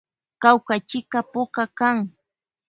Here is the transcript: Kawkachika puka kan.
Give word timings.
Kawkachika 0.41 1.19
puka 1.31 1.63
kan. 1.79 1.97